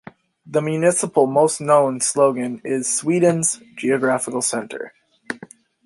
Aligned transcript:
The 0.47 0.63
municipal 0.63 1.27
most 1.27 1.61
known 1.61 1.99
slogan 2.01 2.59
is 2.65 2.91
"Sweden's 2.91 3.61
geographical 3.75 4.41
center". 4.41 4.93